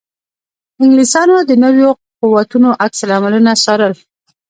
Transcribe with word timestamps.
انګلیسیانو 0.81 1.37
د 1.49 1.51
نویو 1.63 1.89
قوتونو 2.21 2.69
عکس 2.83 2.99
العملونه 3.05 3.51
څارل. 3.63 3.93